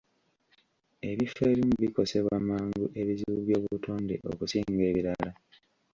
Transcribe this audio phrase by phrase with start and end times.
[1.09, 5.31] Ebifo ebimu bikosebwa mangu ebizibu by'obutonde okusinga ebirala.